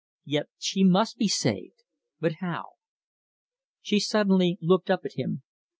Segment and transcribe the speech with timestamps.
[0.25, 1.83] Yet she must be saved.
[2.19, 2.69] But how?
[3.83, 5.43] She suddenly looked up at him.